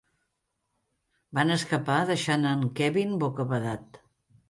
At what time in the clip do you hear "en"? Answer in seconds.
2.55-2.67